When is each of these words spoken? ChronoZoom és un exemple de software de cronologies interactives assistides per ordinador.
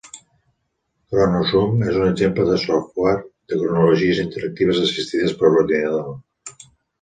ChronoZoom 1.09 1.83
és 1.91 1.99
un 1.99 2.05
exemple 2.05 2.45
de 2.47 2.55
software 2.61 3.19
de 3.53 3.59
cronologies 3.59 4.23
interactives 4.25 4.81
assistides 4.87 5.37
per 5.43 5.53
ordinador. 5.61 6.11